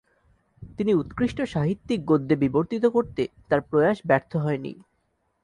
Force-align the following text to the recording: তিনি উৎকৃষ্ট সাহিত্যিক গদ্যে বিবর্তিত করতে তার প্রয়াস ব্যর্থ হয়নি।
তিনি 0.77 0.91
উৎকৃষ্ট 0.93 1.41
সাহিত্যিক 1.41 1.99
গদ্যে 2.05 2.35
বিবর্তিত 2.35 2.83
করতে 2.85 3.23
তার 3.49 3.61
প্রয়াস 3.61 3.97
ব্যর্থ 4.07 4.31
হয়নি। 4.35 4.73